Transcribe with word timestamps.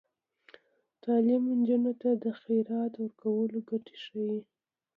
تعلیم 1.03 1.43
نجونو 1.57 1.93
ته 2.01 2.09
د 2.23 2.25
خیرات 2.41 2.93
ورکولو 2.97 3.57
ګټې 3.69 3.95
ښيي. 4.03 4.39